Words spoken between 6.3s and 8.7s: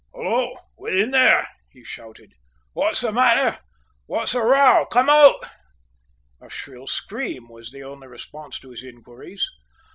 A shrill scream was the only response